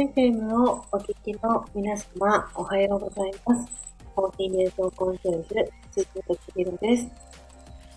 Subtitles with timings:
[0.00, 3.70] FM をお聞きの皆様、おはようございます。
[4.14, 7.06] コーヒー瞑想コンシェルジュ、辻本千尋です。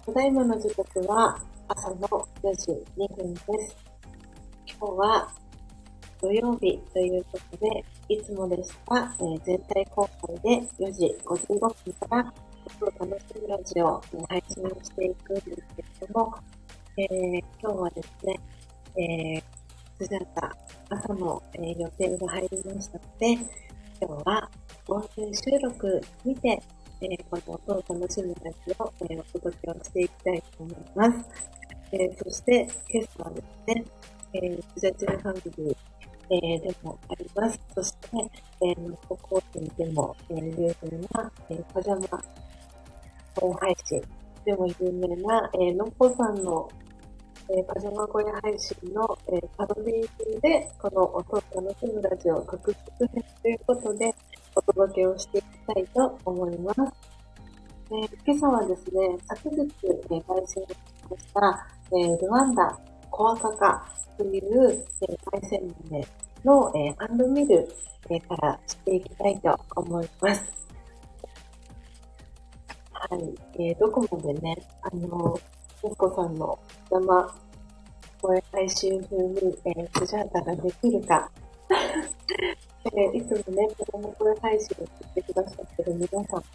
[0.06, 3.78] ただいまの時刻は朝の4時2分です。
[4.66, 5.32] 今日は
[6.20, 12.34] 土曜日ということで、いつもでしたら、えー全体公開で4時55分から、
[12.82, 15.46] 音を楽しむラジオを配信をしていくんです
[15.78, 16.36] けれども、
[16.98, 18.40] えー今日はですね、
[18.96, 19.43] えー、
[20.04, 20.54] スジャタ
[20.90, 23.44] 朝の、えー予定が入りましたので、今
[24.02, 24.50] 日は
[24.90, 26.62] 音声収録にて、
[27.00, 31.30] えーこの音を楽しむラジオを、えーお届けをしていきたいと思います。
[31.94, 33.86] えーそして、今朝はですね、
[34.34, 35.76] えー、スジャチルファミリー、
[36.32, 37.60] えーでもあります。
[37.74, 38.10] そして、
[38.62, 42.22] えー、ノットコーチでも、えー、有名な、えー、パジャマ
[43.40, 44.02] 本配信
[44.44, 46.70] でも有名な、えー、のっぽさんの、
[47.50, 54.14] えーパジャマ小屋配信の、えーパロディで、この音を楽しむラジオ特別編ということで、
[54.56, 56.80] お届けをしていきたいと思います。
[57.92, 60.68] えー今朝はですね、昨日、えー配信し
[61.10, 62.80] ました、えールワンダ
[63.12, 63.86] コアカカ
[64.18, 66.08] という、えー、焙煎豆
[66.46, 67.68] の、えーハンドミル、
[68.10, 70.44] えーからしていきたいと思います。
[72.94, 73.36] はい。
[73.60, 75.38] えーどこまでね、あの、
[75.84, 76.58] みこさんの
[76.90, 77.36] 生
[78.22, 81.30] 声配信風に、えー、スジャータができるか。
[82.86, 86.44] えーいつもね、子供声配信をしてくださってる皆さん。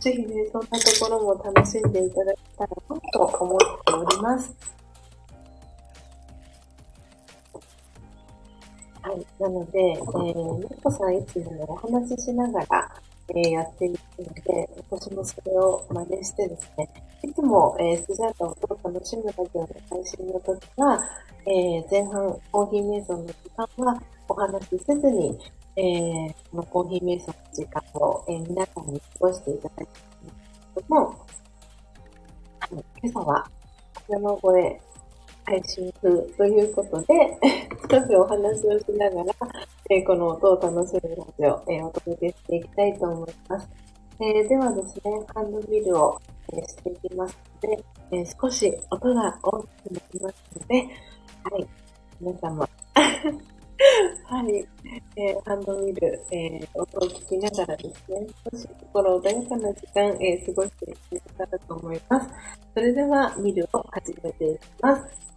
[0.00, 4.52] ぜひね、そんなところも楽しんでいただけたらなと思っております。
[9.02, 9.26] はい。
[9.38, 12.90] なので、えー、みこさんいつもお話ししながら、
[13.34, 16.88] えやっているので、私もそれを真似してですね、
[17.22, 20.98] いつも、えースジャータを楽しむラジオの配信の時は、
[21.46, 25.38] えー前半コーヒー瞑想の時間はお話しせずに、
[25.76, 29.86] えーこのコーヒー瞑想の時間を、えー皆さんに過ごしていただいてい
[30.26, 31.26] るんですけども、
[32.70, 33.50] 今朝は
[34.08, 34.80] 山越え
[35.44, 37.38] 配信風ということで、
[37.90, 39.32] 少しお話をしながら、
[39.90, 43.68] えーこの音を楽しむラジオ、えーお届けしていきたいと思います。
[44.20, 45.02] えーではですね、
[45.34, 46.20] ハンドミルを、
[46.52, 50.74] えーしていきますので、えー少し音が大きくなりますので、
[51.42, 51.66] はい、
[52.20, 52.58] 皆様、
[54.24, 54.68] はい、
[55.16, 62.30] えーハンドミル、えー音を聞きながらですね、少し心穏やかな時間、えー過ごしていけたらと思います。
[62.74, 65.31] それでは、ミルを始めていきます。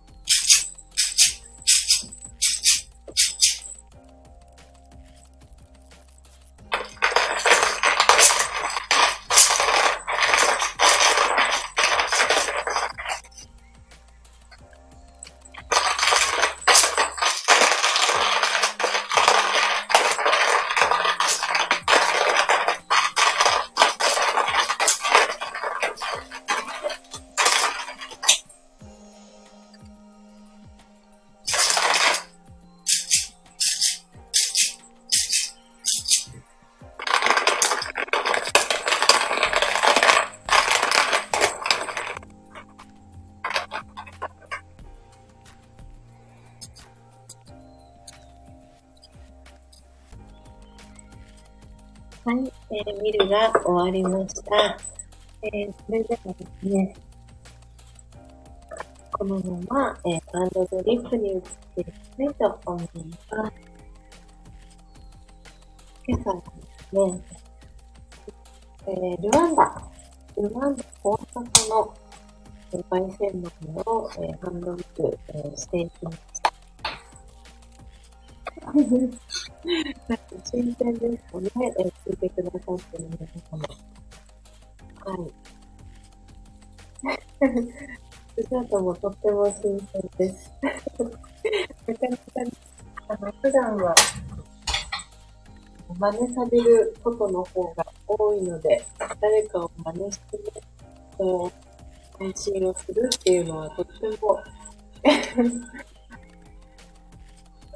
[53.05, 54.78] えー、ルが終わりました。
[55.43, 56.96] えー、それではですね、
[59.11, 61.41] このまま、えー、ハンドドリップに移っ
[61.75, 63.53] ていきたいと思います。
[66.07, 67.22] 今朝はですね、
[68.87, 69.84] えー、ルワンダ、
[70.37, 71.93] ルワンダ大阪の、
[72.73, 76.52] えー、焙煎豆を、えー、ハンドミル、えー、していきました。
[80.45, 81.49] 新鮮ですかね、
[81.79, 83.17] えー聞いてくださってる皆
[83.51, 83.63] 様。
[85.03, 85.33] はい。
[88.35, 90.51] スジャートもとっても新鮮です。
[90.61, 92.51] なかなかね、
[93.07, 93.95] あの、普段は、
[95.99, 98.85] 真似されることの方が多いので、
[99.19, 100.43] 誰かを真似してね、
[101.17, 101.51] こ
[102.19, 104.39] う、配信をするっていうのはとっても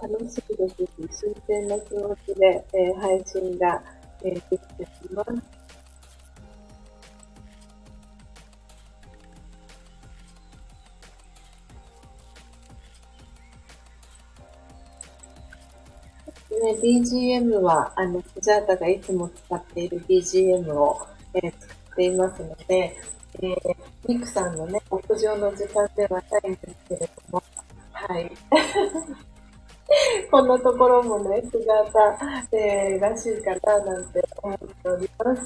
[0.01, 3.81] 楽しいですし、新鮮な気持ちで、えー配信が、
[4.23, 5.59] えーできています。
[16.51, 22.95] ね、BGM は、あの、スジャータがいつも使っている BGM を、えー使っていますので、
[23.41, 23.75] えー
[24.07, 27.43] ミクさんのね、屋上の時間ではないんですけれども、
[27.91, 28.31] はい。
[30.31, 31.65] こんなところもね、姿、
[32.51, 35.41] えー、らしいかななんて思っております。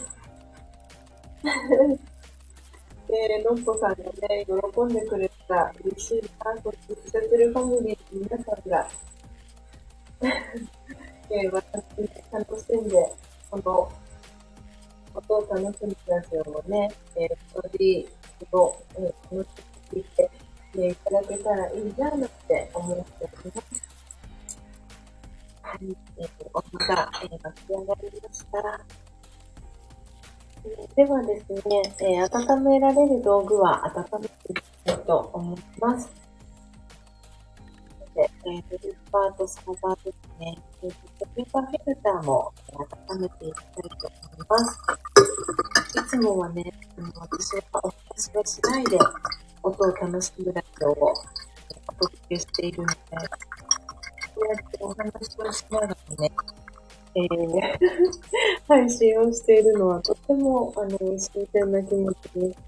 [3.08, 3.98] で、 のっぽさんが
[4.28, 8.90] ね、喜んでくれた嬉しいな、そして、セルファミリーの皆さんが、
[11.32, 13.14] えー、私に楽してんで、
[13.50, 13.90] この、
[15.16, 18.10] 音を楽しむラジオをね、えー、より、
[18.52, 20.30] と、えー、楽しんでいて、
[20.76, 23.93] えいただけたらいいな、なんて思っております。
[25.74, 28.86] はい、えー、お湯が、えー、炊き上がりました。
[30.96, 31.62] ではですね、
[32.00, 36.12] えー、温められる道具は温めていきたいと思います。
[38.14, 42.54] で、えー、ドリッパーとサーバーですね、えー、ドリッパーフィルターも
[43.10, 44.80] 温めていきたいと思います。
[45.98, 46.72] いつもはね、
[47.16, 49.00] 私はお話をしないで
[49.64, 51.14] 音を楽しむラジオを
[51.88, 52.96] お届けしているので、
[54.42, 56.32] うやってお話をしながらね、
[57.16, 57.62] えー、
[58.68, 62.60] 配信をしているのはとても、あの、新鮮な気持ちです。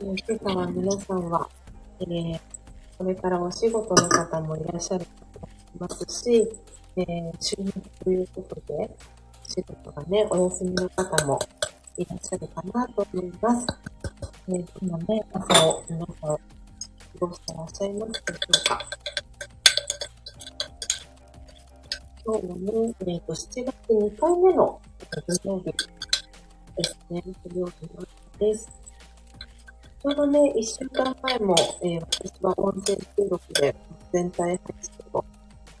[0.00, 1.48] 今朝は皆さんは、
[2.00, 2.40] えー、
[2.96, 5.10] これからお仕事の方もいらっしゃると
[5.42, 6.50] 思いますし、
[6.96, 8.96] えー、週末ということで、
[9.48, 11.38] 仕事がね、お休みの方も
[11.96, 13.66] いらっしゃるかなと思います。
[14.48, 16.59] えー、今ね、朝を皆さん
[17.18, 19.00] 過ごしてらっしゃいますでしょうか
[22.24, 24.80] 今日はね、えっ、ー、と、7月2回目の
[25.10, 25.74] 土曜日で
[26.84, 27.22] すね。
[27.48, 28.68] 土曜日です。
[30.02, 33.74] ちょうどね、1週間前も、えー、私は音声収録で
[34.12, 35.24] 全体配信を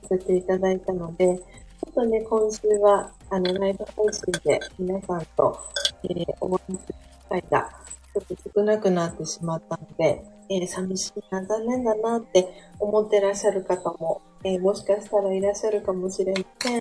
[0.02, 5.58] させていただいたので、ちょっとね、今週は、あの、ライブ配信で皆さんと、
[6.04, 7.79] えー、お会いする機会が
[8.12, 12.48] ちょっと少なくなってしまったので、えー、寂しいな、残念だなって
[12.78, 16.80] 思ってらっしゃる方もえー、もしかしたらいらっしゃるかもしれません。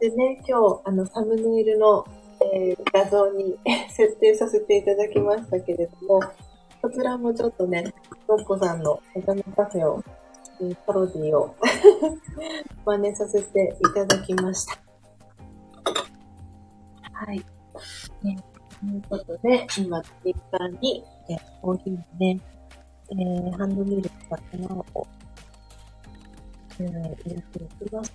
[0.00, 2.06] でね、今日、あの、サムネイルの、
[2.54, 3.58] えー、画像に
[3.90, 6.20] 設定させていただきましたけれども、
[6.80, 7.92] こちらもちょっとね、
[8.26, 10.02] のっこさんのおためカフェを、
[10.62, 11.54] え、パロディを
[12.86, 14.78] 真似させていただきました。
[17.12, 17.44] はい。
[18.22, 18.36] ね、
[18.82, 22.40] ということで、今、ツイッターに、えー、コーヒーのね、
[23.10, 25.06] えー、ハンドミルクか粉を
[26.80, 28.12] えー、入れていきます。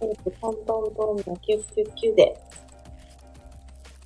[0.00, 2.40] えっ、ー、と、トントントンのキュッキュッキュで、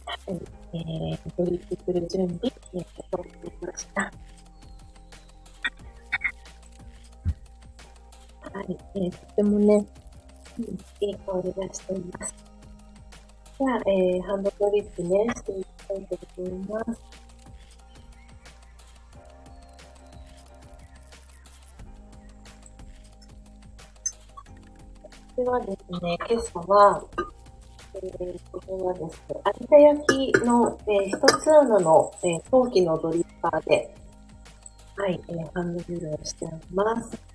[0.05, 0.41] はい、
[0.75, 2.41] えー、ドリップする準備、
[2.75, 4.03] えー、整ってきました。
[4.03, 4.11] は
[8.69, 9.87] い、えー、とてもね、
[11.01, 12.54] いい香りがしています。
[13.57, 17.01] じゃあ、えー、ハンドドリップね、していきたいと思います。
[25.37, 27.05] 私はですね、今朝は、
[27.95, 33.95] えー、これはですね、有田焼の、えー、一つ穴の、えー、陶器のドリッパーで、
[34.97, 37.34] はい、えー、ハンドビルをしております。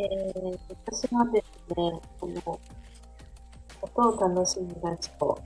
[0.00, 2.60] えー、私はですね、この、
[3.80, 5.38] 音を楽しむラジオ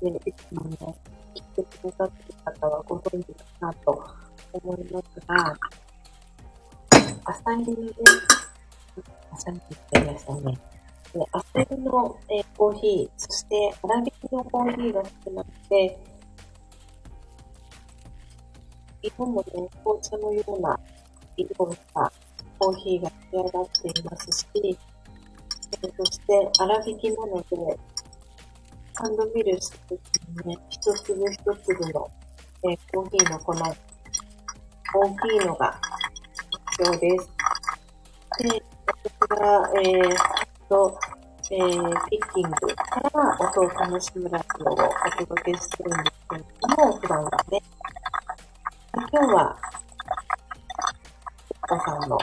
[0.00, 0.76] で、いつもね、
[1.62, 4.04] てくださっている方はご存知かなと
[4.52, 5.56] 思いますが、
[7.24, 7.92] 朝入りのね、
[9.32, 10.58] 朝入りって言いましたね。
[11.12, 15.98] で朝入りの、えー、コーヒー、そして粗挽きのコーヒーが少なくて、
[19.02, 20.78] 色もね、紅茶のような
[21.36, 22.12] 色をした
[22.60, 24.76] コーヒーが仕上がっていますし、え、
[25.96, 27.80] そして粗挽きなので、
[28.96, 29.98] ハンドミルした時
[30.44, 32.10] にね、一粒一粒の、
[32.64, 33.64] えー、コーヒーの粉、大
[35.16, 35.80] きいのが
[36.72, 37.30] 必要です。
[38.40, 40.16] で、私が、えー、
[40.68, 40.98] と、
[41.50, 44.76] えー、ピッキングから音を楽しむラジオをお
[45.26, 47.62] 届けしてるんですけれども、普段はね。
[48.92, 49.56] 今日は、
[51.70, 52.18] おさんの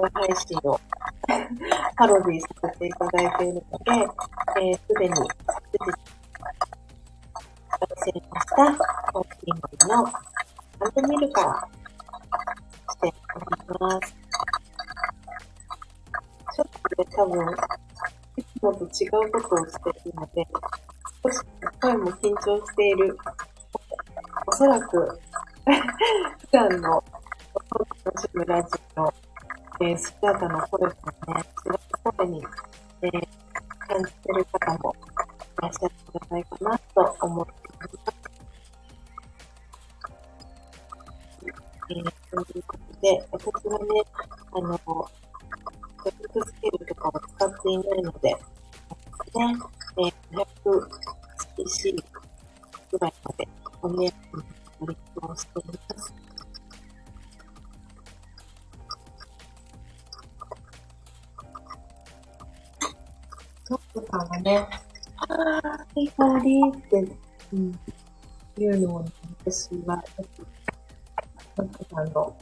[0.00, 0.80] 生配信を
[1.96, 3.92] パロディさせていただいているので、
[4.60, 5.26] えー、すでに昨
[5.90, 6.18] 日
[7.70, 10.22] 完成ましたコーヒーのハ
[10.86, 11.68] ンドミルから
[12.92, 14.16] しております。
[16.54, 17.56] ちょっとね、多分、
[18.36, 20.46] いつもと違うことをしているので、
[21.22, 21.40] 少し
[21.80, 23.18] 声も緊張している。
[24.46, 25.20] おそらく、
[26.40, 27.04] 普段の
[28.04, 29.12] 楽しむラジオ、
[29.80, 30.96] えー、姿の声と
[31.32, 32.42] ね、違う声に
[33.00, 33.10] えー、
[33.86, 34.92] 感じてる方も
[35.60, 37.56] いらっしゃるんじゃないかなと思ってい
[38.04, 38.28] ます。
[41.90, 43.86] えー、ということで、私はね、
[44.52, 45.08] あの、ト
[46.06, 48.38] リックスケールとかを使っていないので、ね、
[49.96, 50.12] えー、
[51.54, 52.04] 500cc
[52.90, 53.48] ぐらいまで
[53.82, 54.42] お目当てに
[54.80, 55.87] トリックをしています。
[64.48, 64.66] ね、
[65.16, 67.16] ああ、いい香りって、
[67.52, 67.78] うん、
[68.56, 69.10] いうのを、ね
[69.44, 70.02] 私は、
[71.54, 72.34] トップさんの、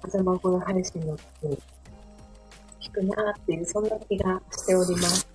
[0.00, 1.58] 風間声配信の時に、
[2.80, 5.28] 聞くなーっていう、そんな気がしております。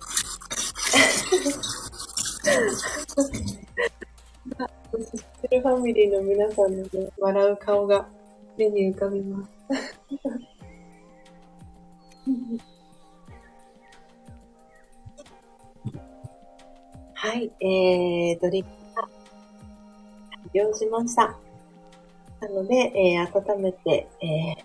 [4.96, 8.08] ステルファミリーの皆さんのね、笑う顔が
[8.58, 9.50] 目に浮かびます。
[17.26, 19.10] はい、えー、ドリップが完
[20.54, 21.36] 了しました。
[22.40, 24.62] なので、えー、温めて、え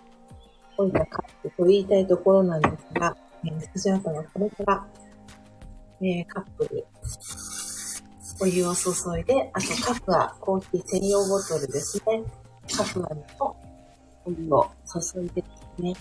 [0.78, 4.86] ー、置いたカップと言いたいところなんですが、えー、スジャータはこれから、
[6.02, 6.84] えー、カップに
[8.40, 12.22] お湯を注いで、あとカップはコーヒー専用ボトルですね。
[12.76, 13.56] カップにも
[14.24, 15.94] お湯を注いでですね。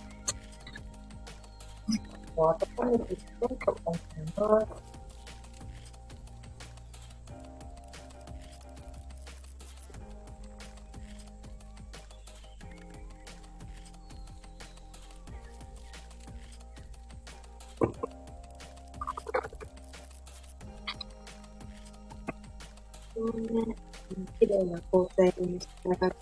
[2.37, 3.99] 温めていきたいと思い
[4.37, 4.90] ます。
[23.21, 23.75] ね、
[24.39, 26.17] 綺麗な構成に仕上がって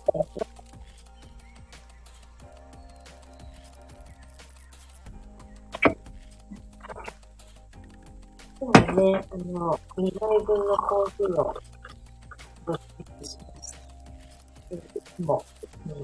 [8.60, 11.54] 今日はね、あの、2杯分のコーヒーを
[12.66, 14.76] ご提供しました。
[14.76, 14.80] い
[15.16, 15.42] つも、
[15.86, 15.94] ね。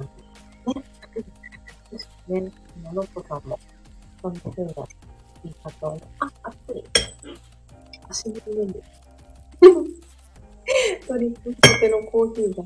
[1.91, 2.50] そしてね、
[2.83, 3.59] ののこさんも、
[4.23, 4.73] そんな風な
[5.45, 6.85] 言い方を、あ、熱い。
[8.09, 8.83] 足の上に。
[11.07, 12.65] ドリップしたてのコーヒーが。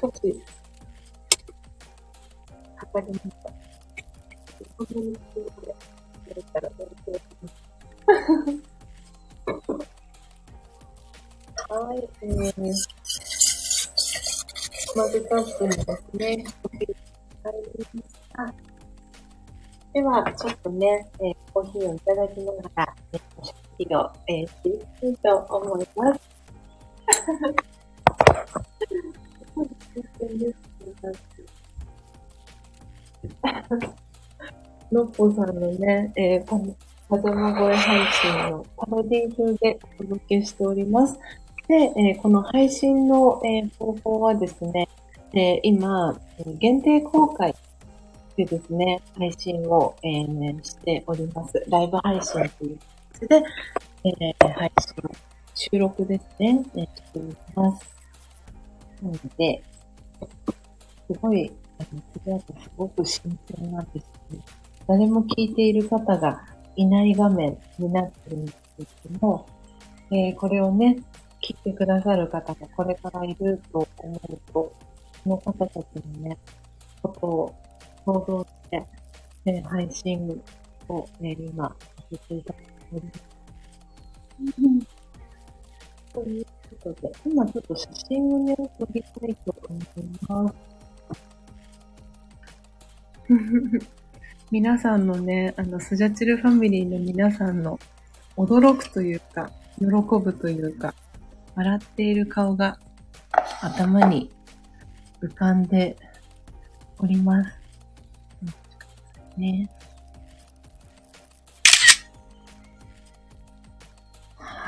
[0.00, 0.42] 少し、
[2.76, 3.52] かかりました。
[4.76, 5.74] こんなに強くで、
[6.28, 7.58] 入れたらどうしよう
[11.70, 12.72] はい、えー、
[14.96, 16.94] マグカップにですね、コーヒー
[17.42, 18.54] 入りました。
[19.92, 21.98] では、ちょっとね、えー、コーヒーをい。
[22.00, 26.20] ただきながら、えー日を、えー、していきたいと思います。
[34.90, 36.74] のっぽさんのね、えー、この、
[37.08, 41.18] 風間声配信のパロディ風でお届けしております。
[41.66, 44.88] で、えー、この配信の、えー、方法はですね、
[45.32, 46.18] えー、今、
[46.58, 47.54] 限定公開
[48.36, 51.64] でですね、配信を、えー、しております。
[51.68, 52.78] ライブ配信という
[53.26, 53.42] で、
[54.04, 54.94] えー、配信、
[55.54, 57.22] 収録ですね、えー、してい
[57.54, 57.90] ます。
[59.02, 59.62] なので、
[61.06, 62.46] すごい、あの、次はす
[62.76, 64.44] ごく新鮮なんですけね。
[64.86, 66.44] 誰も聞いている方が
[66.76, 68.56] いない画面になってるんです
[69.02, 69.46] けども、
[70.10, 70.96] えー、これをね、
[71.42, 74.72] 聞いてくださる方がこれからいると思うと、
[75.22, 76.38] その方たちのね、
[77.02, 77.54] ことを
[78.04, 78.86] 想像して、
[79.46, 80.42] えー、配信
[80.88, 81.76] を、ね、今、さ
[82.10, 82.77] せていただり
[86.12, 86.46] という
[86.84, 89.82] ことで、今ちょっと写真をね、撮りたいと思い
[90.28, 90.68] ます。
[94.50, 97.78] 皆さんのね、あの、スジャチルファミリーの皆さんの
[98.36, 100.94] 驚くというか、喜ぶというか、
[101.54, 102.78] 笑っている顔が
[103.60, 104.30] 頭に
[105.20, 105.96] 浮かんで
[106.98, 107.58] おります。
[109.36, 109.68] ね。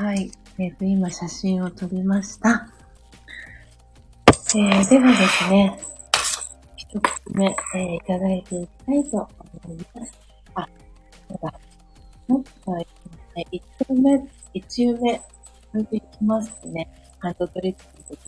[0.00, 0.32] はい。
[0.56, 2.70] えっ、ー、と、今写真を撮りました。
[4.28, 5.78] えー、ではですね、
[6.74, 7.02] 一つ
[7.34, 9.28] 目、えー、いただいていきたいと
[9.62, 10.18] 思います。
[10.54, 10.66] あ、
[11.28, 11.52] そうだ。
[12.28, 12.86] もっと、ね、
[13.50, 15.20] 一通目、一遊目、
[15.70, 16.88] それでいきますね。
[17.18, 18.20] ハンドトリップの時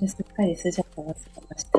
[0.00, 1.14] にすっかりスジャタ忘れ
[1.50, 1.78] ました。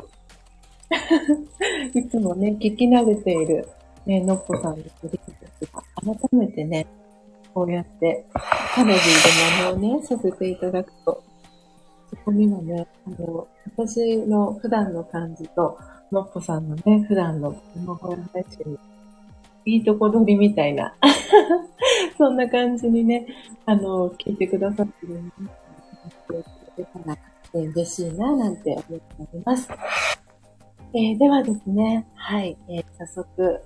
[2.00, 3.68] いつもね、聞き慣れている、
[4.06, 6.86] ね、のっぽさんのトリップですが、改めてね、
[7.58, 8.24] こうやって
[8.76, 9.02] カロリーで
[9.74, 11.24] 真似をね、させていただくと、
[12.12, 15.76] そこにはね、あの、私の普段の感じと
[16.12, 18.78] のっぽさんのね、普段の生声配信、
[19.66, 20.94] いいとこ取りみたいな、
[22.16, 23.26] そんな感じにね、
[23.66, 25.34] あの、聞いてくださってるんで、
[27.56, 29.68] えー、嬉しいな、なんて思っております。
[30.94, 33.64] えー、ではですね、はい、えー、早速、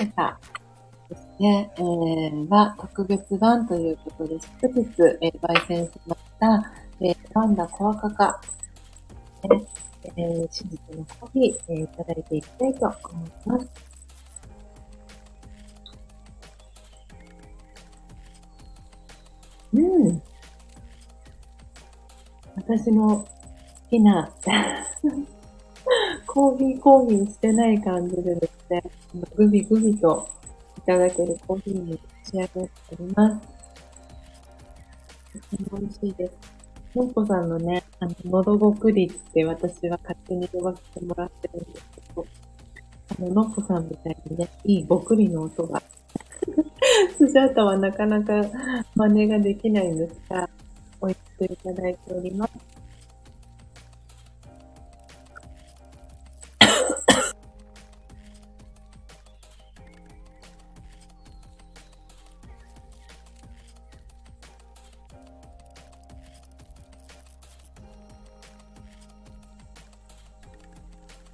[0.00, 0.55] 今朝
[1.38, 4.88] ね、えー、は特別版ということで、昨日、
[5.20, 8.40] えー、焙煎しました、えー、ワンダコアカカ、
[9.50, 9.66] ね、
[10.16, 13.70] えー、真実のコーヒー、えー、いただいていきたいと思います。
[19.74, 20.22] うん。
[22.56, 23.26] 私の好
[23.90, 24.32] きな
[26.26, 28.82] コーヒーコーヒーしてない感じでですね、
[29.36, 30.26] グビグビと
[30.86, 32.62] ただけるコーヒーに仕上がって
[32.92, 33.48] おります。
[35.50, 36.32] とても美味しいです。
[36.94, 42.26] のんこさんのね、あの、のどごくりって私は勝手に呼ばせてもらってるんですけど、
[43.18, 45.82] あの、のっぽさんみたいにね、いいごくりの音が
[47.18, 48.32] スジャータはなかなか
[48.94, 50.48] 真似ができないんですが、
[51.02, 52.75] 美味しくいただいております。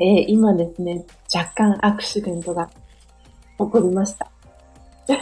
[0.03, 2.69] えー、今ですね、若干アクシデントが
[3.57, 4.33] 起こりました。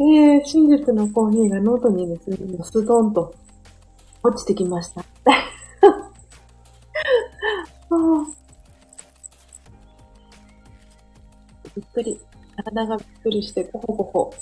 [0.00, 3.34] えー、真実のコーヒーがノートにですね、ストンと
[4.22, 5.04] 落ちてきました。
[11.76, 12.18] びっくり。
[12.56, 14.32] 体がびっくりして、ごほごほ、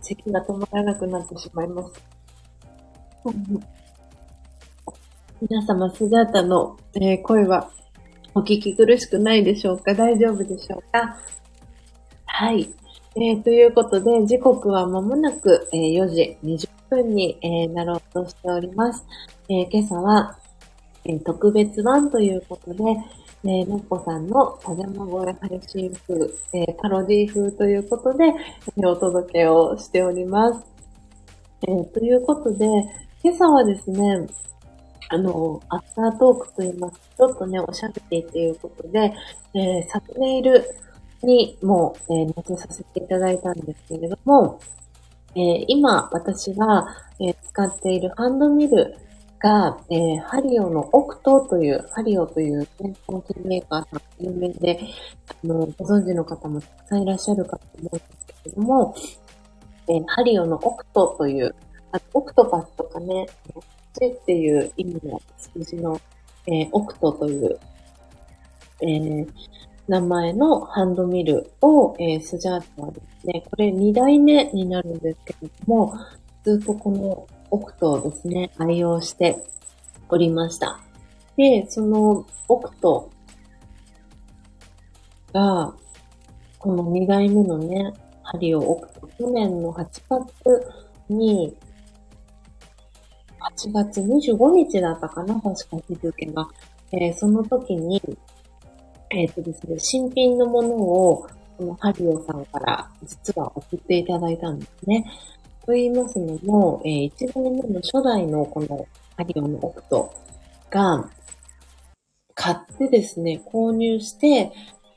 [0.00, 1.92] 咳が止まらなくなってしまいます。
[5.40, 7.70] 皆様、スジャータの、えー、声は
[8.34, 9.94] お聞き苦しくないでしょうか？
[9.94, 11.16] 大丈夫でしょうか？
[12.26, 12.68] はい。
[13.14, 19.04] えー、ということで、時刻は間もなく、えー、4時20分に、えー、なろうとしております。
[19.48, 20.36] え今朝は、
[21.04, 22.82] え特別版ということで、
[23.44, 28.24] えのっぽさんのパジャマ声配信風、えパロディ風ということで、
[28.76, 30.66] えお届けをしております。
[31.62, 32.66] えということで、
[33.22, 34.26] 今朝はですね、
[35.10, 37.00] あの、アフタートークと言います。
[37.16, 39.14] ちょっとね、おしゃべりということで、
[39.54, 40.64] えー、サムネイル
[41.22, 44.60] にも、えー、載せさせていただいたんですけれども、
[45.34, 46.86] えー、今、私が、
[47.20, 48.96] え、使っているハンドミル
[49.38, 54.80] が、え、ハリオのオクトという、ハリオという健康器メーカーさん、有名で、
[55.42, 58.94] あの、ご存知の方もたくさんいらっしゃるかと思うんですけれども、
[59.88, 61.54] え、ハリオのオクトという、
[61.92, 63.26] あオクトパスとかね、
[64.06, 66.00] っていう意味の数字の、
[66.46, 67.58] えー、オクトという、
[68.80, 69.28] えー、
[69.88, 75.94] 名前のハンドミルを、えー、スジャータはですね、これ2代目になるんですけれども、
[76.44, 79.44] ずっとこのオクトをですね、愛用して
[80.08, 80.80] おりました。
[81.36, 83.10] で、そのオクト
[85.32, 85.74] が、
[86.58, 90.26] この2代目のね、針を置くと、去年の8月
[91.08, 91.56] に、
[93.56, 96.48] 8月25日だったかな確か日付が。
[96.92, 98.02] えー、その時に、
[99.10, 101.26] えっ、ー、とですね、新品のものを、
[101.58, 105.04] このハリオさんから実は送っていただいたんですね。
[105.66, 110.12] と言いますのも、えー、1年目の初代のこのハリオのオクト
[110.70, 111.10] が、
[112.34, 114.52] 買ってですね、購入して、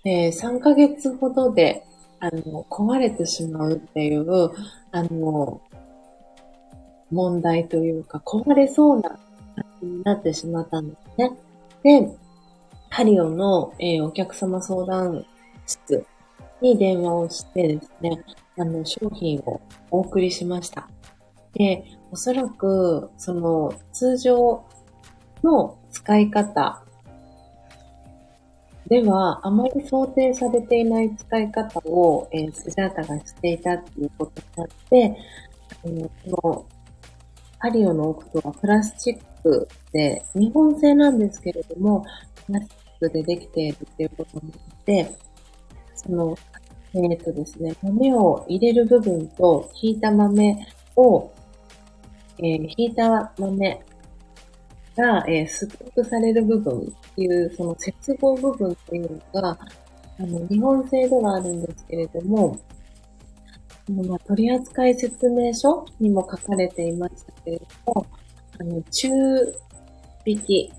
[0.05, 1.83] えー、3ヶ月ほどで、
[2.19, 4.51] あの、壊れてしまうっていう、
[4.91, 5.59] あの、
[7.11, 9.19] 問題というか、壊れそうな感
[9.81, 11.31] じになってしまったんですね。
[11.83, 12.09] で、
[12.89, 15.25] ハリオの、えー、お客様相談
[15.65, 16.05] 室
[16.61, 18.23] に電話をしてですね、
[18.57, 20.89] あの、商品をお送りしました。
[21.53, 24.63] で、おそらく、その、通常
[25.43, 26.83] の使い方
[28.87, 35.17] では、あまり想定されていない使い方を、えー、スジャータがしていたっていうことになって、
[35.85, 36.65] あの、この
[37.61, 42.03] ハリオのオクトはプラスチックで、日本製なんですけれども、
[42.47, 45.15] プラスチックでできているっていうことによって、
[45.93, 46.35] その、
[46.95, 51.31] えっ、ー、とですね、豆を入れる部分と、引いた豆を、
[52.39, 53.79] えー、引いた豆
[54.97, 59.59] が、えー、ストックされる部分っていう、その接合部分っていうのが、
[60.19, 62.57] あの、日本製ではあるんですけれども、
[63.91, 68.05] まあ、取扱説明書にも書かれていましたけれども、
[68.59, 69.09] あの、中
[70.25, 70.71] 引き、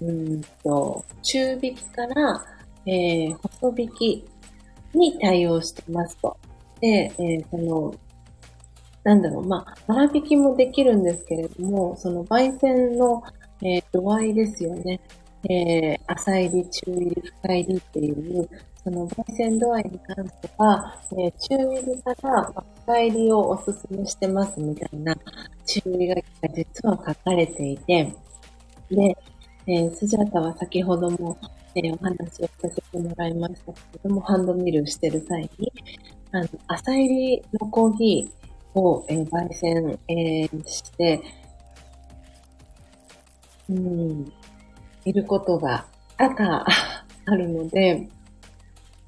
[0.00, 2.44] うんと、中引きから、
[2.86, 4.24] えー、細引き
[4.94, 6.36] に対応してますと。
[6.80, 7.94] で、えー、その、
[9.02, 13.22] なんだろう、まあ、粗引きもできるんですけれども、その焙煎の、
[13.62, 15.00] えー、度合いですよね。
[15.48, 18.48] えー、浅入り、中入り、深入りっていう、
[18.84, 22.52] その焙煎度合いに関しては、え、中入りから
[22.84, 25.16] 深入りをおすすめしてますみたいな
[25.64, 28.12] 注意書きが実は書かれていて、
[28.90, 29.16] で、
[29.66, 31.38] えー、スジャタは先ほども、
[31.74, 35.72] えー、お話をさせてもらいましたけれども、ハンドミルしてる際に、
[36.32, 41.22] あの、浅入りのコーヒーを、えー、焙煎、えー、して、
[43.70, 44.32] うん、
[45.06, 45.86] いることが
[46.18, 46.66] 多々
[47.26, 48.08] あるので、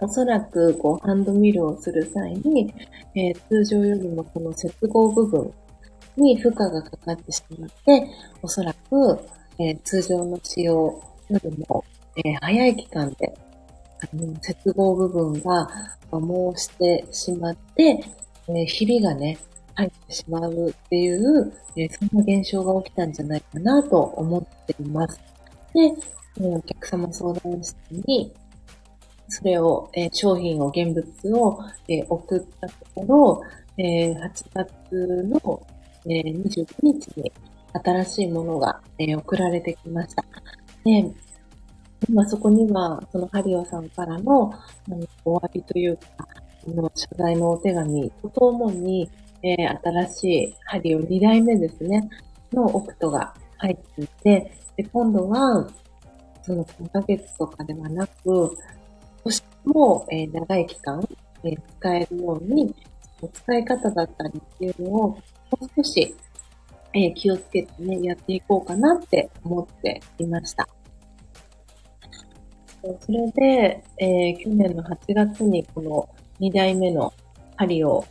[0.00, 2.72] おそらく、こう、ハンドミルをする際に、
[3.14, 5.50] えー、通常よりもこの接合部分
[6.16, 8.08] に負荷がかかってしまって、
[8.42, 9.18] おそらく、
[9.58, 11.02] えー、通常の使用よ
[11.42, 11.84] りも、
[12.16, 13.34] えー、早い期間で、
[14.00, 15.68] あの、接合部分が
[16.10, 18.04] 摩耗してしまって、
[18.48, 19.38] えー、ひびがね、
[19.74, 25.18] 入ってしまうっていう、えー、そんな現象が起きたんじゃないかなと思っています。
[25.74, 25.92] で、
[26.40, 28.32] お客様相談室に、
[29.28, 31.58] それを、えー、商品を、現物を、
[31.88, 33.42] えー、送ったところ、
[33.78, 35.66] えー、8月の、
[36.06, 37.32] えー、29日に
[37.72, 40.24] 新しいものが、えー、送られてきました。
[40.84, 41.12] で、
[42.08, 44.58] 今そこには、そのハリオさんからの、あ
[44.88, 46.04] のお詫びというか、
[46.66, 49.10] あの謝罪のお手紙とともに、
[49.42, 52.08] えー、新しいハリオ2代目ですね、
[52.52, 55.68] のオクトが入っていて、で、今度は、
[56.42, 58.56] その3ヶ月とかではなく、
[59.66, 61.06] も、えー、長い期間、
[61.44, 62.74] えー、使えるように、
[63.32, 65.18] 使い方だったりっていうのを、も
[65.60, 66.14] う少し、
[66.92, 70.68] えー、気をつけてね、やっていこうかなって思っていました。
[73.00, 76.08] それで、え、去年の8月にこの
[76.40, 77.12] 2代目の
[77.56, 78.04] ハリオ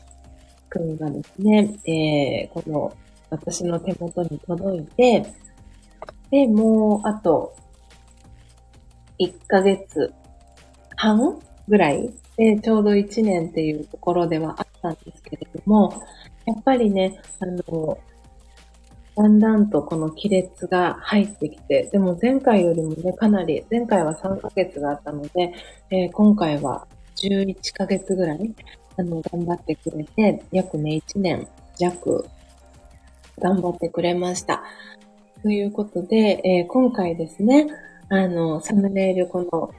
[0.70, 2.94] くんがですね、え、この
[3.30, 5.26] 私の手元に届いて、
[6.30, 7.56] で、もうあと
[9.20, 10.13] 1ヶ月
[10.96, 12.14] 半ぐらい？
[12.38, 16.02] でちょうど1年っていうところではあったんですけれども、
[16.46, 17.98] やっぱりね、あの、
[19.16, 25.54] だんだんとこの亀裂が入ってきて、でも前回よりもね、かなり、前回は3ヶ月があったので、
[25.90, 28.54] えー、今回は11ヶ月ぐらい、
[28.98, 32.26] あの、頑張ってくれて、約ね、1年弱、
[33.40, 34.64] 頑張ってくれました。
[35.42, 37.68] ということで、えー、今回ですね、
[38.10, 39.74] あの、サムネイルこの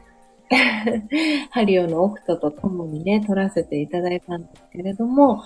[1.51, 5.43] ハリオのオクトと共にね、撮らせていただいたんですけれども、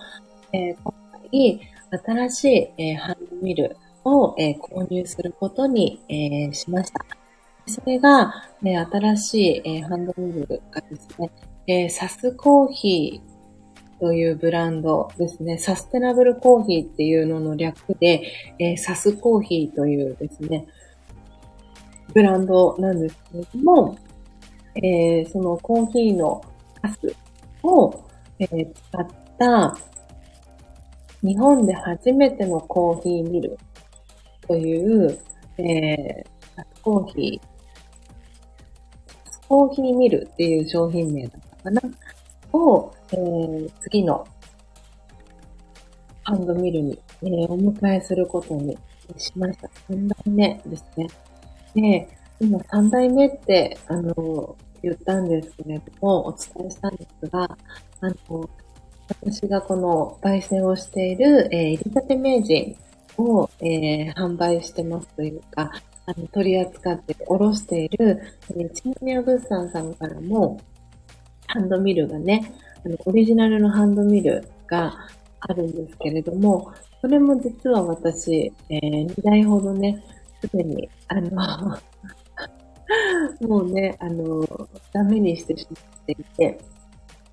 [0.52, 0.94] えー、今
[1.30, 1.60] 回、
[2.04, 2.44] 新し
[2.76, 7.04] い、えー、ハンドミルを、えー、購入することに、えー、しました。
[7.66, 11.30] それが、ね、新しい、えー、ハンドミルがですね、
[11.66, 15.58] えー、サスコーヒーというブランドですね。
[15.58, 18.22] サステナブルコーヒーっていうのの略で、
[18.58, 20.66] えー、サスコーヒーというですね、
[22.12, 23.96] ブランドなんですけれども、
[24.76, 26.42] えー、そのコーヒーの
[26.80, 27.14] カス
[27.62, 28.04] を、
[28.38, 29.06] えー、使っ
[29.38, 29.76] た
[31.22, 33.58] 日本で初めてのコーヒーミル
[34.46, 35.18] という、
[35.58, 41.82] えー、コーヒー、コーヒーミルっていう商品名だったかな
[42.52, 44.26] を、えー、次の
[46.22, 48.78] ハンドミルに、えー、お迎えすることに
[49.16, 49.68] しました。
[49.90, 51.08] 3代目ですね。
[51.74, 52.08] で、
[52.40, 58.48] 今3代目って、あの、言ったんですけれども、お伝えしたんですが、あの、
[59.08, 62.76] 私がこの焙煎をしている、えー、入り立て名人
[63.18, 65.70] を、えー、販売してますというか、
[66.06, 70.60] あの取り扱っておろしている、えー、チンニア物産さんからも、
[71.46, 72.54] ハンドミルがね、
[72.86, 74.94] あの、オリジナルのハンドミルが
[75.40, 76.72] あるんですけれども、
[77.02, 80.02] それも実は私、えー、2台ほどね、
[80.40, 81.78] すでに、あの
[83.46, 84.44] もうね、あの、
[84.92, 86.58] ダメにしてしまっていて、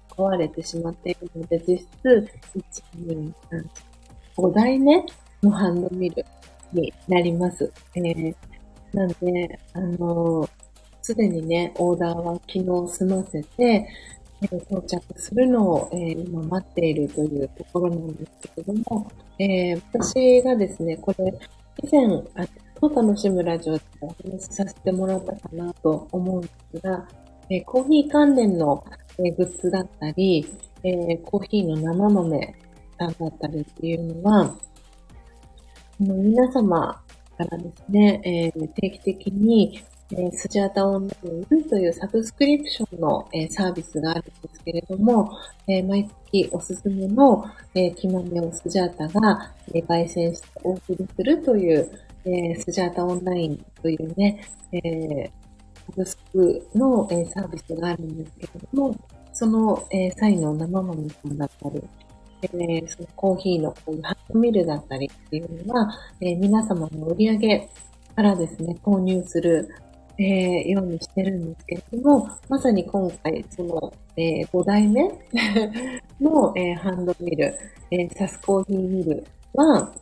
[0.10, 2.64] 壊れてしまっているので、実質、1、
[3.08, 3.66] 2、3、
[4.38, 5.04] 5台目
[5.44, 6.26] のハンドミル
[6.74, 7.72] になります。
[7.96, 8.36] えー、
[8.94, 10.48] なんで、あの
[11.02, 13.88] すでにね、オーダーは昨日済ませて、
[14.42, 21.34] えー、到着するのを、えー、今待っているというところなんですけれども、えー、私がですね、これ、
[21.82, 22.46] 以前、あ
[22.82, 27.08] を楽しむラジオでお話しさせてもらったかなと思うんですが、
[27.50, 28.84] えー、コーヒー関連の、
[29.20, 30.46] えー、グッズだったり、
[30.84, 32.56] えー、コーヒーの生豆
[33.00, 34.56] さんだったりっていうのは、
[36.00, 37.02] 皆様
[37.38, 45.38] からですね、えー、定期的にえー、スジャータオンラインというサブスクリプションの、えー、サービスがあるんですけれども、
[45.68, 47.44] えー、毎月おすすめの、
[47.76, 51.92] えー、木豆をスジャータが、えー、焙煎してお送りするという、
[52.28, 58.96] えー、スジャータオンラインというね、えー、サブスクの、えー、サービスがあるんですけれども、
[59.32, 61.82] その、えー、サイの生豆さんだったり、
[62.44, 67.70] えー、そのコーヒーのこういうハンドミルだったりっていうのは、えー、皆様の売り上げ
[68.16, 69.70] からですね、購入する、
[70.18, 75.04] えー、ようにしてるんですけれども、まさに今回、その、えー、5代目
[76.20, 77.56] の、えー、ハンドミル、
[77.92, 79.94] えー、サスコーヒーミルは、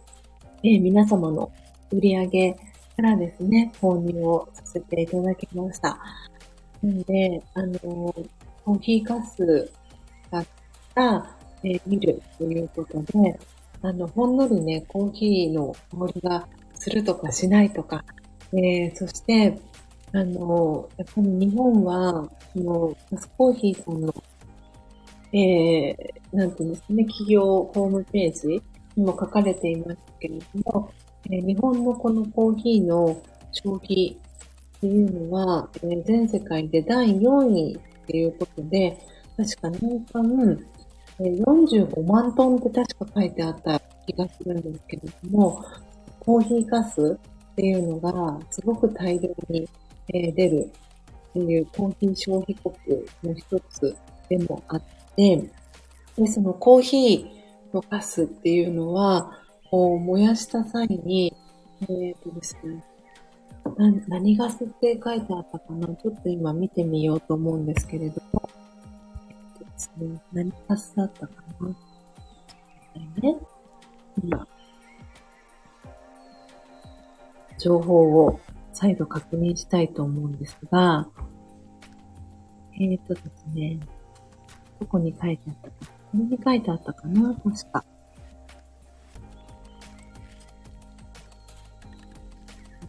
[0.63, 1.51] えー、皆様の
[1.95, 5.99] 売り上げからですね、購入をさせていただきました。
[6.81, 9.71] なので、あの、コーヒーカス
[10.31, 10.45] だっ
[10.93, 13.39] た、えー、ミルということで、
[13.81, 18.03] あの、ほんのりね、コーヒーの香りがするとかしないとか、
[18.53, 19.57] えー、そして、
[20.13, 24.13] あの、やっぱり日本は、その、パスコーヒーさんの、
[25.33, 28.61] えー、なんていうんですかね、企業ホームページ
[28.95, 30.91] にも書かれていますけれども、
[31.31, 34.17] え、日本のこのコーヒーの消費
[34.77, 38.97] っていうのは、え、全世界で第4位っていうことで、
[39.37, 40.59] 確か年間、
[41.19, 45.63] え、45万トンって確か書いてあった気がするんですけれども、
[46.19, 47.17] コーヒーガス
[47.51, 49.67] っていうのがすごく大量に
[50.13, 50.71] え出る
[51.29, 53.95] っていうコーヒー消費国の一つ
[54.29, 54.81] でもあっ
[55.15, 55.49] て、
[56.17, 59.31] で、そのコーヒーのガスっていうのは、
[59.69, 61.35] こう燃やした際に、
[61.81, 62.83] えっ、とですね、
[63.77, 68.49] な、何ガスって書いてあったかなちょっと今見てみようと思うんですけれども、
[69.29, 71.69] えっ、とですね、何ガスだったかな
[73.21, 73.35] ね、
[74.23, 74.47] 今、
[77.57, 78.39] 情報を
[78.73, 81.07] 再度確認したいと思うんですが、
[82.79, 83.79] えっ、ー、とですね、
[84.79, 85.91] どこに書いてあったか。
[86.11, 87.85] これに書いてあったかな確か。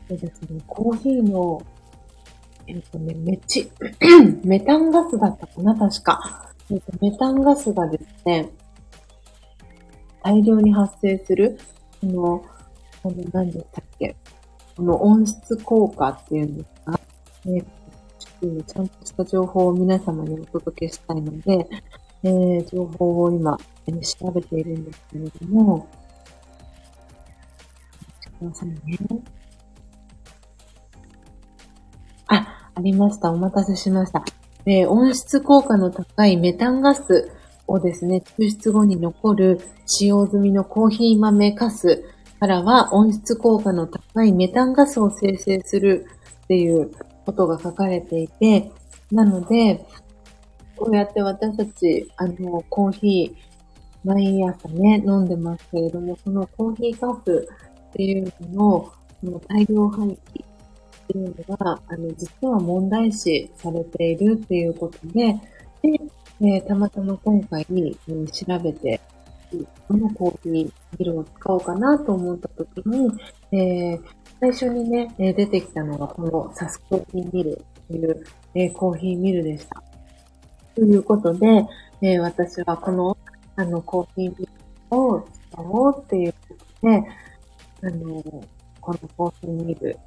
[0.09, 1.61] でですね、コーヒーの、
[2.66, 3.71] えっ、ー、とね、メチ、
[4.45, 6.53] メタンガスだったかな確か。
[6.71, 8.51] えっ、ー、と、メタンガスがですね、
[10.23, 11.59] 大量に発生する、
[12.01, 12.45] この、
[13.03, 14.16] この何でしたっけ
[14.77, 17.01] この音質効果っていうんですか、
[17.45, 17.64] ね、
[18.66, 21.69] ちゃんとした情報を皆様にお届けしたいので、
[22.23, 25.88] えー、情報を今、えー、調べているんですけれども、
[28.40, 28.77] お待ちくださいね。
[32.77, 33.31] あ、りました。
[33.31, 34.23] お待たせしました。
[34.67, 37.31] えー、音質効果の高いメタンガス
[37.67, 42.05] をですね、抽出後に残る使用済みのコーヒー豆カス
[42.39, 46.07] からは温室効果の高いメタンガスを生成する
[46.45, 46.91] っていう
[47.25, 48.71] ことが書かれていて、
[49.11, 49.87] なので、
[50.77, 57.49] こうやって私たち、あの、コーヒー、毎朝ね、飲んでますけれども、そのコーヒーガス
[57.89, 58.93] っていうのの、
[59.25, 60.45] その大量廃棄
[61.07, 65.35] っていうのが、あの、実は問題視されているっていうことで、
[65.83, 66.01] で、
[66.40, 67.97] えー、たまたま今回、に、
[68.33, 69.01] 調べて
[69.88, 73.11] どのコーヒーミルを使おうかなと思った時に、
[73.53, 74.03] えー、
[74.40, 79.83] 最初にね、出てきたのがこのサスコーヒーミルという、えー、コーヒーミルでした。
[80.75, 81.47] ということで、
[82.03, 83.16] えー、私はこの
[83.59, 84.47] あのコーヒーミ
[84.90, 87.03] ルを使おうっていうことで、
[87.83, 88.23] あの、
[88.81, 89.99] このコーヒーミル、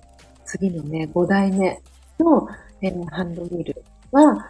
[0.49, 1.79] 次のね、5代目
[2.19, 2.47] の、
[2.81, 4.49] えー、ハンドミルは、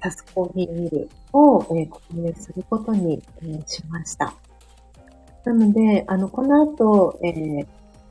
[0.00, 4.34] タスコーヒーミルを、えー、購入することに、えー、しました。
[5.46, 7.66] なので、あの、この後、えー、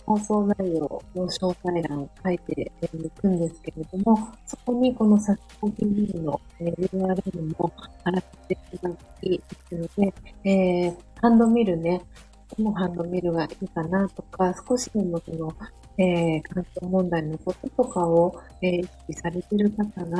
[0.08, 7.71] 放送内容の詳細欄を書いていくんですけれども、そこにこのサスコーヒーミルの、えー、URL も
[8.04, 10.13] 貼らせていただきますので、
[10.49, 12.02] えー、ハンドミルね、
[12.58, 15.54] どのハンドミルがいいかなとか、少しでもその、
[15.98, 20.20] えー、環境問題のこととかを、えー、意識されてる方が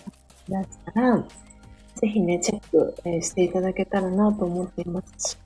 [0.50, 1.26] いらしたら、
[1.96, 5.38] ぜひね、チェック、えー、していただけたらなと思っていますし、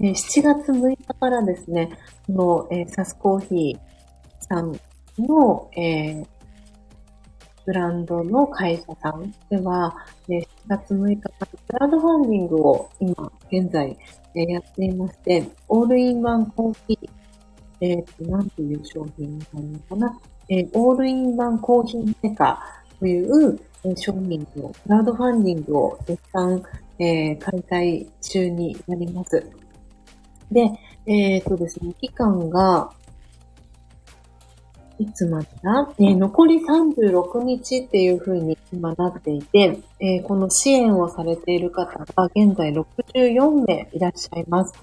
[0.00, 1.90] えー、7月6日からですね、
[2.26, 3.78] この、えー、サスコーヒー
[4.46, 4.78] さん
[5.18, 6.26] の、えー、
[7.66, 9.96] ブランドの会社さんでは、
[10.28, 13.96] えー、7月6日からクラウドファンディングを今、現在、
[14.34, 17.08] えー、やっていまして、オールインワンコーヒー、
[17.80, 26.62] えっ、と、なんていう商品になるのかな、えー、オールインワンコーヒーメーカーという、え商品のクラウドファンディングを絶賛、
[26.98, 27.60] えー、開
[28.00, 29.44] 催中になります。
[30.50, 30.70] で、
[31.06, 32.90] えっ、とですね、期間が、
[34.98, 44.74] いつまでだ、えー、残り36日っていう風に今なっていて、えー、この支援をされている方が現在64名いらっしゃいます。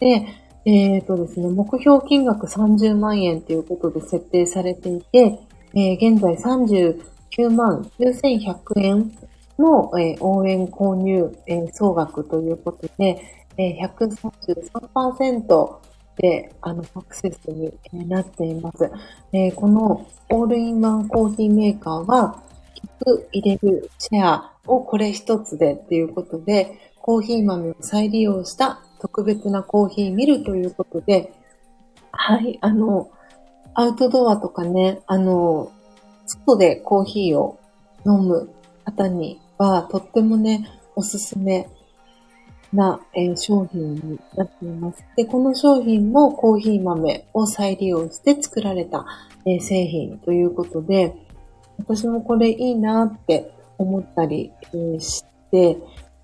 [0.00, 0.26] で、
[0.64, 5.40] えっ、ー、とですね、目標金額30万円ということで設定されていて、
[5.74, 9.12] え現在39万9100円
[9.58, 13.22] の、え応援購入、え総額ということで、
[13.56, 15.89] え133%
[16.20, 17.72] で、あの、アクセスに
[18.08, 18.90] なっています。
[19.32, 22.42] えこのオールインワンコーヒーメーカーは、
[22.74, 31.32] キく入れるシェアをこれ一つでっていうことで、コーヒー豆を再利用した特別なコーヒーミルということで、
[32.12, 33.10] はい、あの、
[33.74, 35.72] アウトドアとかね、あの、
[36.26, 37.58] 外でコーヒーを
[38.06, 38.50] 飲む
[38.84, 41.68] 方には、とってもね、おすすめ
[42.72, 45.04] な、えー、商品になっています。
[45.16, 49.06] で、この商品もコーヒー豆を再利用して作られた、
[49.46, 51.14] えー、製品ということで、
[51.78, 55.78] 私もこれいいなって思ったり、えー、して、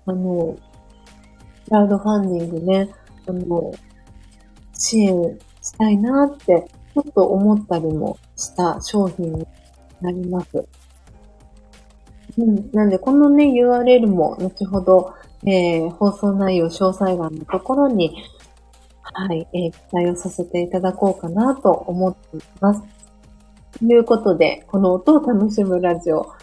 [0.05, 0.57] あの、
[1.65, 2.89] クラウドファンディングね、
[3.27, 3.73] あの、
[4.73, 9.47] 支援したいなって、ちょっと思ったりもした商品に
[10.01, 10.65] なります。
[12.37, 12.71] うん。
[12.71, 15.13] なんで、このね、URL も後ほど、
[15.49, 18.21] えー、放送内容詳細欄のところに、
[19.01, 22.81] はい、えー、記載をさせていただこうかなと思っています。
[23.79, 26.33] ということで、この音を楽しむラジオ、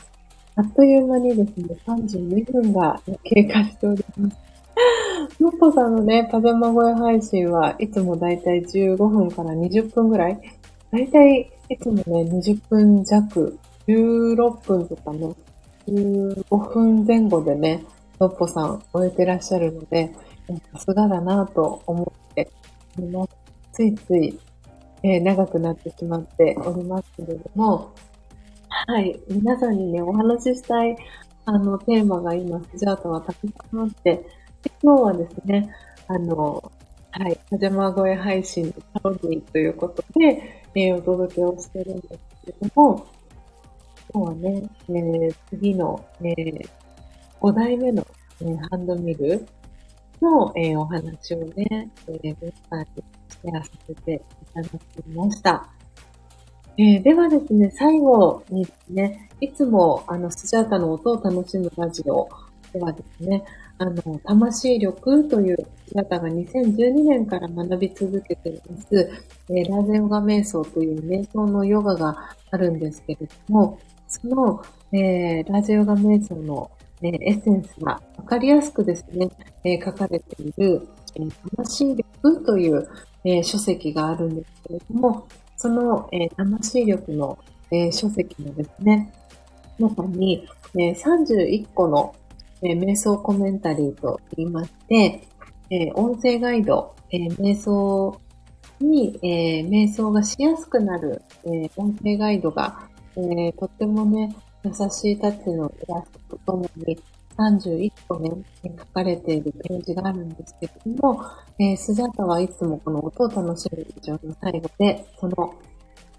[0.57, 4.37] あっという間にですね、32分が経過しております。
[5.39, 10.41] のっぽさんのね、パジャマ声配信はいつもだいたい15分から20分ぐらい
[10.91, 15.35] だいたいいつもね、20分弱、16分とかね、
[15.89, 17.85] 15分前後でね、
[18.21, 20.15] のっぽさん終えてらっしゃるので、
[20.73, 22.51] さすがだなと思って
[22.99, 23.31] おります。
[23.73, 24.39] ついつい、
[25.03, 27.93] えー、長くなってしまっておりますけれども、
[28.69, 30.97] はい、皆さんにね、お話ししたい、
[31.47, 34.25] あの、テーマが今、スジャートはたくさんあって、
[34.83, 35.71] 今日はですね、
[36.09, 36.73] あの、
[37.11, 43.07] はい、パジャマ声配信パロディということで、えー、お届けをしてるんですけれども、
[44.13, 46.69] 今日はね、えー、次の、えー、
[47.45, 48.07] 5代目の、
[48.41, 49.47] えー、ハンドミル
[50.23, 54.19] の、えー、お話をね、えー、皆さんにシェアさせてい
[54.55, 54.79] ただき
[55.15, 55.69] ました。
[56.79, 62.31] えー、ではですね、最後にですね、いつもあのスジャータの音を楽しむラジオ
[62.73, 63.45] ではですね、
[63.77, 69.11] あの、魂力という姿が2012年から学び続けています、
[69.51, 73.79] えー、ラーゼヨガ瞑想という瞑想のヨガがあるんですけれども、
[74.09, 76.71] その、えー、ラーゼヨガ瞑想の、
[77.05, 79.29] え、エッセンスがわかりやすくですね、
[79.63, 81.21] え書かれている、え
[81.57, 82.89] 魂力という、
[83.25, 87.39] え書籍があるんですけれども、その、え魂力の、
[87.71, 89.13] え書籍のですね、
[89.79, 92.15] 中に、え31個の
[92.65, 95.21] え、瞑想コメンタリーと言いまして、
[95.71, 98.19] え、音声ガイド、え、瞑想
[98.81, 106.99] に、え、瞑想がしやすくなる、え、音声ガイドが、え、とってもね、優しいタッチのイラストとともに
[107.37, 108.31] 31個ね、
[108.63, 111.25] 書かれているページがあるんですけれども、
[111.59, 115.55] えー、スジャータはいつもこの音を楽しむ以上の最後で、その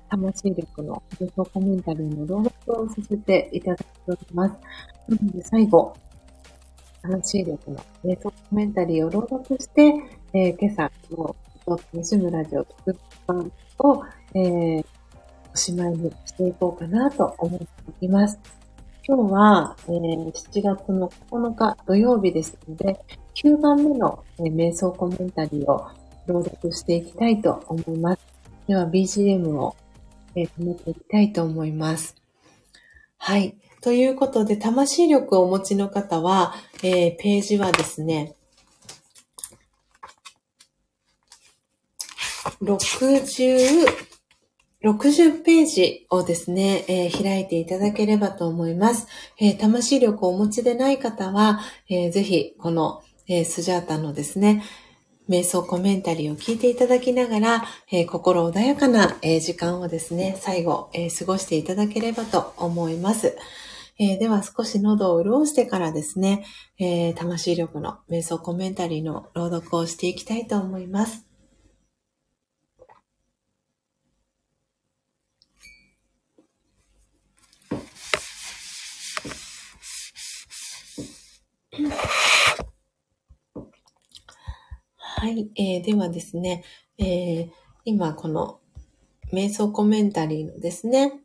[0.10, 4.56] 魂力の瞑想コメンタリーの朗読をさせていただいております。
[5.08, 5.96] なので最後、
[7.02, 9.94] 話力の瞑想コメンタリーを朗読して、
[10.34, 11.36] えー、今朝の
[11.94, 14.86] 西村ラジオ特番を、えー、
[15.56, 18.38] おしまいにしていこうかなと思っております。
[19.08, 23.00] 今日は、えー、7月の9日土曜日ですので、
[23.36, 25.88] 9番目の、えー、瞑想コメンタリーを
[26.28, 28.22] 朗読していきたいと思います。
[28.68, 29.78] では BGM を、
[30.36, 32.18] えー、止めていきたいと思います。
[33.18, 33.56] はい。
[33.80, 36.54] ということで、魂力をお持ちの方は、
[36.84, 38.36] えー、ページはですね、
[42.62, 44.15] 60、
[44.86, 49.08] 60ページをですね、えー、開いていただければと思います。
[49.40, 51.60] えー、魂力をお持ちでない方は、
[51.90, 54.64] えー、ぜひ、この、えスジャータのですね、
[55.28, 63.36] 瞑想コメンタリーを聞いていただきながら、え心穏やかな、え時間をですね、最後、え過ごしていただければと思います。
[63.98, 66.46] え、では少し喉を潤してからですね、
[66.78, 71.25] え、魂力の瞑想コメンタリーの朗読をしていきたいと思います。
[84.98, 86.64] はい、えー、ではですね、
[86.98, 87.50] えー、
[87.84, 88.60] 今この
[89.34, 91.20] 瞑想コメンタリーのですね、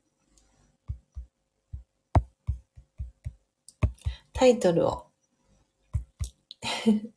[4.32, 5.06] タイトルを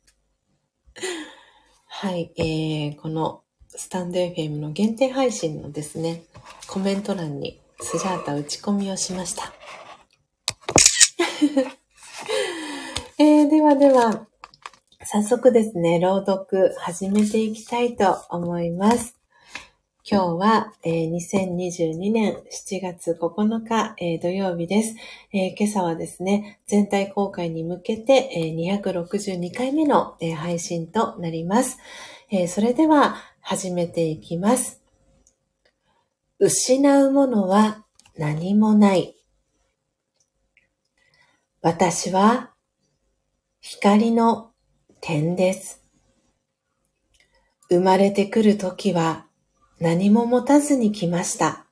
[1.86, 6.22] はい、えー、このスタンド FM の限定配信のですね、
[6.68, 9.52] コメント欄にスジャータ打ち込みをしました。
[13.16, 14.26] えー、ではでは、
[15.04, 19.16] 早速ですね、朗読始めていきたいと思います。
[20.04, 24.96] 今日は、えー、2022年7月9日、えー、土曜日です、
[25.32, 31.78] えー、今朝はですね、全体公開に向けて、えー、262回目の、えー、配信となります、
[32.32, 32.48] えー。
[32.48, 34.82] それでは始めていきます。
[36.40, 37.84] 失うものは
[38.18, 39.14] 何もない。
[41.62, 42.53] 私は
[43.66, 44.50] 光の
[45.00, 45.82] 点です。
[47.70, 49.24] 生まれてくるときは
[49.80, 51.64] 何も持たずに来ました。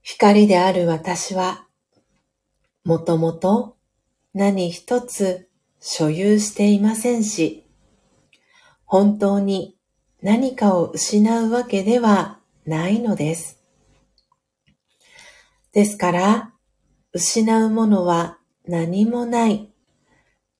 [0.00, 1.66] 光である私は、
[2.84, 3.76] もともと
[4.34, 5.48] 何一つ
[5.80, 7.66] 所有していませんし、
[8.84, 9.76] 本当に
[10.22, 13.60] 何かを失うわけではないのです。
[15.72, 16.52] ですから、
[17.12, 19.71] 失うものは何もない。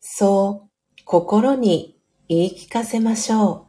[0.04, 1.96] そう心に
[2.28, 3.68] 言い聞かせましょ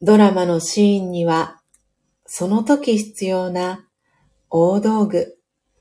[0.00, 0.06] う。
[0.06, 1.60] ドラマのシーンには、
[2.24, 3.88] その時必要な
[4.50, 5.36] 大道具、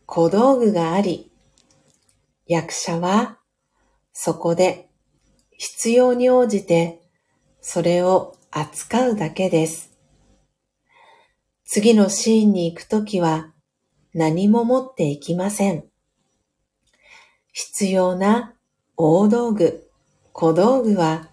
[0.08, 1.32] 小道具があり、
[2.48, 3.38] 役者は
[4.14, 4.90] そこで
[5.52, 7.04] 必要に応じて
[7.62, 9.92] それを扱うだけです。
[11.66, 13.54] 次のシーンに行くときは
[14.16, 15.93] 何も持っていきません。
[17.54, 18.56] 必要な
[18.98, 19.88] 大道具、
[20.34, 21.30] 小道具は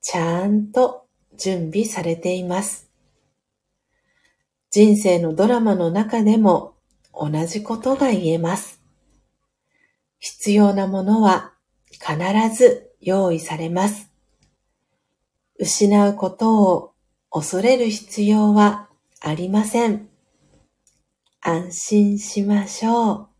[0.00, 1.06] ちゃんと
[1.38, 2.90] 準備されています。
[4.70, 6.74] 人生のドラマの中でも
[7.12, 8.80] 同じことが言えます。
[10.18, 11.52] 必要なものは
[11.90, 12.16] 必
[12.56, 14.10] ず用意されます。
[15.58, 16.94] 失うことを
[17.30, 18.88] 恐れる必要は
[19.20, 20.08] ありません。
[21.42, 23.31] 安心しましょう。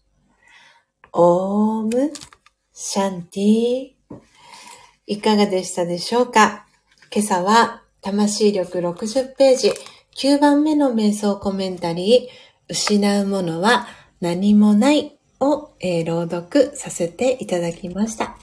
[1.14, 2.10] オーム
[2.72, 3.90] シャンティ
[5.06, 6.66] いかがでしたでしょうか？
[7.14, 9.72] 今朝は魂力60ページ
[10.16, 13.86] 9番目の瞑想コメンタリー失うものは
[14.22, 18.38] 何もないを、えー、朗読させていただきました。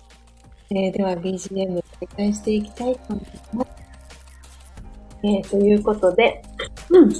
[0.69, 3.71] えー、では BGM 再開していきたいと思います。
[5.23, 6.43] えー、ということで、
[6.91, 7.11] うん。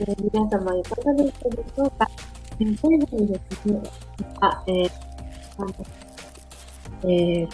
[0.00, 2.10] え、皆様いかがでしたでしょうか？
[2.60, 3.80] えー、最後にですね、
[4.40, 4.90] あ、えー、
[5.58, 5.74] あの、
[7.04, 7.48] えー、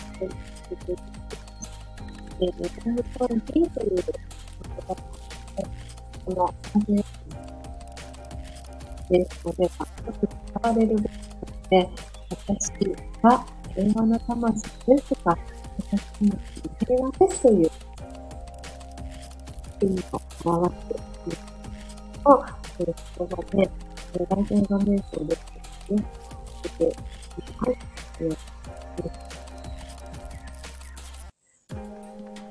[2.40, 4.04] えー、トランスフォンティという言
[4.86, 4.96] 葉が、
[6.24, 6.52] こ
[6.88, 7.04] の、
[9.09, 9.70] ですので、よ
[10.20, 11.88] く使われるですで、
[12.28, 12.72] 私
[13.22, 15.38] は平和な魂ですとか、
[15.78, 16.36] 私の
[16.80, 17.70] 平和ですという
[19.82, 21.36] 意味を表している
[22.24, 22.44] と、
[22.80, 23.70] えー、言葉で、
[24.24, 25.40] 大体画面層です
[25.90, 26.04] ね。
[26.78, 26.86] で、
[27.58, 27.76] はい。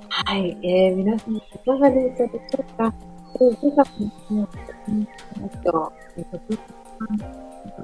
[0.09, 2.93] はい、えー、皆さんいかがでしたでしょうか？
[3.35, 3.91] えー、今朝
[4.33, 4.51] ので
[4.85, 6.57] すね、えっと、えっと、ずっ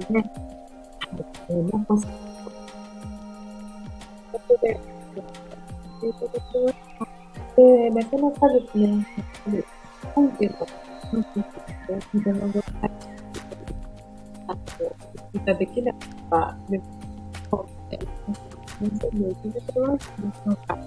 [0.08, 0.16] とね、
[1.50, 1.94] えー、なんか、
[4.32, 7.08] こで、えー、とできまた。
[7.58, 9.00] えー、なかなかですね、やっ
[9.44, 9.54] ぱり、
[10.16, 10.54] 本家の、
[11.12, 11.42] 本家、
[12.24, 12.64] が
[14.52, 14.96] あと、
[15.46, 16.84] ができなかったでも、
[17.50, 20.78] そう、先生に受けてくれますでしょうか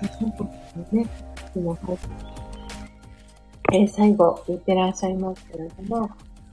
[0.00, 1.10] 韓国のね、
[1.54, 2.08] 今入って、
[3.72, 6.10] えー、最後言ってらっしゃいますけれども、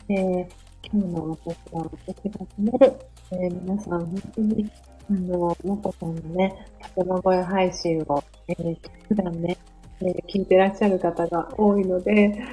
[0.10, 0.48] えー、
[0.92, 2.94] 今日の私は私が決める、
[3.32, 4.70] えー、皆さん本当に、
[5.10, 9.58] あの、もこさんのね、タケノ声配信を、えー、普段ね、
[10.02, 12.44] えー、聞いてらっしゃる方が多いので、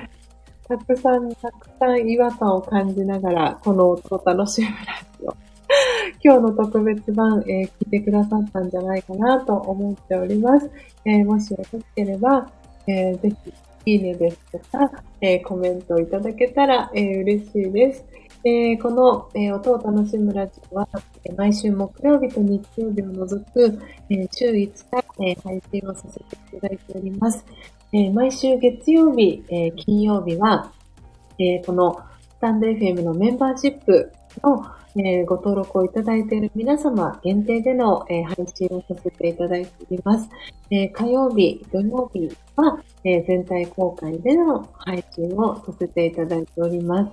[0.66, 4.74] たくさん、たくさん違和感を感じながら、この音を楽しむラ
[5.18, 5.36] ジオ。
[6.24, 10.70] 今日の特別版、えー、聞いてくださったんじゃないかなと思っております。
[11.04, 12.50] えー、もしよろしければ、
[12.86, 13.52] えー、ぜひ、
[13.86, 14.90] いいねですとか、
[15.20, 18.06] えコメントいただけたら、え嬉しいです。
[18.46, 20.88] えこの、え音を楽しむラジオは、
[21.24, 23.78] え毎週木曜日と日曜日を除く、
[24.10, 24.54] え週5
[25.16, 27.42] 日、え配信をさせていただいております。
[27.90, 30.70] え、毎週月曜日、え、金曜日は、
[31.38, 34.62] え、このスタンド FM のメンバーシップの、
[34.96, 40.28] え、ご登録をいただいている皆様限定での、え、配信をさせていただいております。
[40.70, 47.12] え、火曜日、土曜日は、え全体公開での配信をさせていただいております。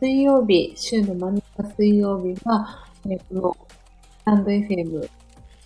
[0.00, 3.56] 水曜日、週の真ん中水曜日は、えこの
[4.18, 5.08] スタンド FM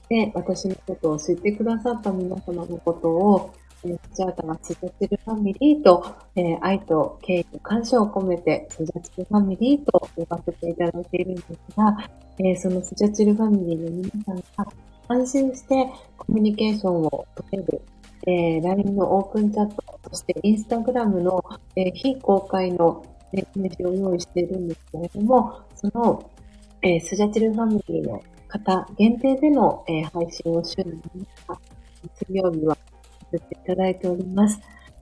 [0.08, 3.54] で私のことを知ってくださった皆様のことを
[3.86, 11.96] えスジャータが育てるファミリーと、えー、愛と敬意と感謝を込めて、スジャチルファミリーと呼ばせていただいているんですが、
[12.38, 14.72] えー、そのスジャチルファミリーの皆さんが
[15.08, 17.82] 安心してコミュニケーションを取れる、
[18.26, 21.44] えー、LINE のオープンチャット、そして Instagram の、
[21.76, 23.04] えー、非公開の、
[23.34, 26.30] ね、示を用意しているんですけれども、その、
[26.82, 31.00] えー、スジャチルファミリーの方限定での、えー、配信を週に
[32.14, 32.80] 水曜日はさ
[33.32, 34.60] せていただいております。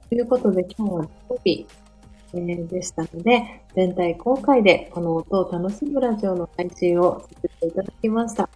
[0.09, 1.67] ということで今日は土曜日、
[2.33, 8.49] えー、でしたので、全体公開でこの音を楽しむラジオの配信をさせていただきました。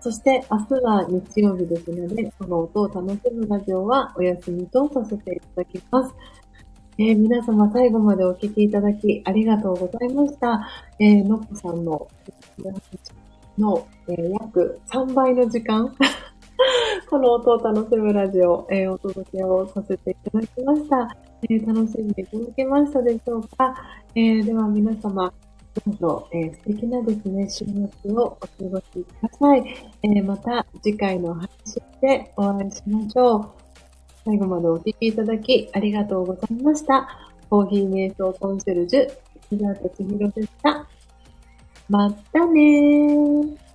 [0.00, 6.14] そして明日は日曜日ですので、この音を楽しむラジオはお休みとさせていただきます。
[6.98, 10.66] えー、皆様最後までお聴きいただきありがとうございました。
[10.98, 12.08] えー、のっぽさんの
[13.58, 15.94] の、えー、約3倍の時間
[17.10, 21.16] この音を楽しむラジオ、えー、お届けをさせていただきました。
[21.42, 23.74] えー、楽しんでいただけましたでしょうか、
[24.14, 25.32] えー、では皆様、
[25.84, 27.66] どうぞ、えー、素敵なですね、週
[28.02, 29.64] 末をお過ごしください。
[30.02, 33.65] えー、また次回の配信でお会いしましょう。
[34.26, 37.30] 最後までお聴きいただきありがとうございました。
[37.48, 39.08] コーヒー瞑想コンシェルジュ、
[39.50, 40.84] 木田千尋でした。
[41.88, 43.65] またねー。